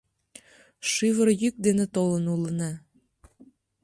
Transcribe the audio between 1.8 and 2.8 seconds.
толын улына.